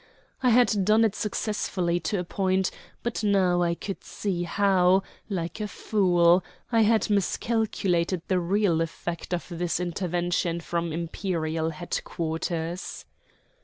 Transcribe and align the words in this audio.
I 0.41 0.49
had 0.49 0.83
done 0.83 1.05
it 1.05 1.13
successfully 1.13 1.99
to 1.99 2.17
a 2.17 2.23
point; 2.23 2.71
but 3.03 3.23
now 3.23 3.61
I 3.61 3.75
could 3.75 4.03
see 4.03 4.41
how, 4.45 5.03
like 5.29 5.61
a 5.61 5.67
fool, 5.67 6.43
I 6.71 6.81
had 6.81 7.11
miscalculated 7.11 8.23
the 8.27 8.39
real 8.39 8.81
effect 8.81 9.31
of 9.31 9.45
this 9.47 9.79
intervention 9.79 10.59
from 10.59 10.91
Imperial 10.91 11.69
headquarters. 11.69 13.05